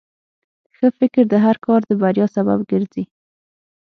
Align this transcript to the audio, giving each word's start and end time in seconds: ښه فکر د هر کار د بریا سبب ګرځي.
ښه 0.75 0.87
فکر 0.99 1.23
د 1.31 1.35
هر 1.45 1.55
کار 1.65 1.79
د 1.85 1.91
بریا 2.01 2.27
سبب 2.35 2.59
ګرځي. 2.71 3.03